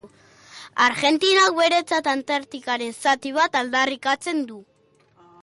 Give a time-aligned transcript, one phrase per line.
[0.85, 4.59] Argentinak beretzat Antartikaren zati bat aldarrikatzen du.